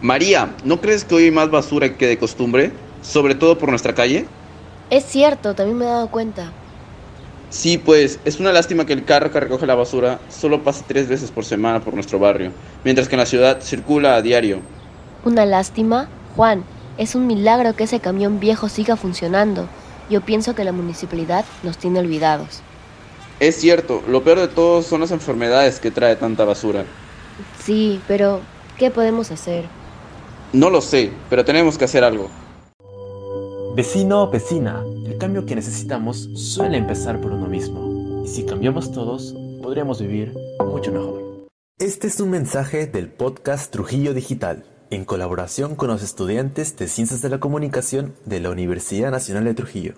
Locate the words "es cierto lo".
23.40-24.22